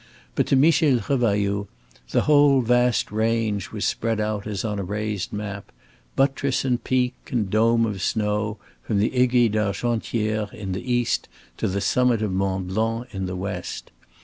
[0.33, 1.67] But to Michel Revailloud,
[2.09, 5.71] the whole vast range was spread out as on a raised map,
[6.15, 11.67] buttress and peak, and dome of snow from the Aiguille d'Argentière in the east to
[11.67, 13.91] the summit of Mont Blanc in the west.